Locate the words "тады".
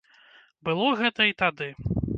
1.45-1.69